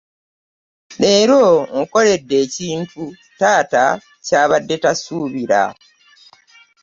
Leero 1.01 1.41
onkoledde 1.77 2.35
ekintu 2.45 3.03
taata 3.39 3.83
ky'abadde 4.25 4.75
tasuubira. 4.83 5.63